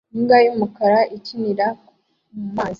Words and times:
Imbwa 0.15 0.37
y'umukara 0.45 0.99
ikinira 1.17 1.67
mu 2.35 2.47
mazi 2.55 2.69